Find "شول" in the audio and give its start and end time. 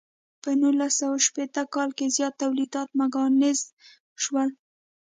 4.23-4.49